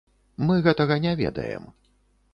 [0.47, 1.71] Мы гэтага не ведаем.